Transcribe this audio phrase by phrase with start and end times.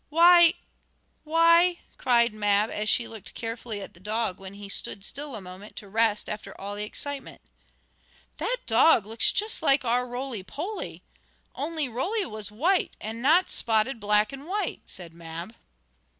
[0.09, 0.55] "Why!
[1.23, 5.41] Why!" cried Mab, as she looked carefully at the dog when he stood still a
[5.41, 7.39] moment to rest after all the excitement.
[8.37, 11.03] "That dog looks just like our Roly Poly,
[11.53, 15.53] only Roly was white and not spotted black and white," said Mab.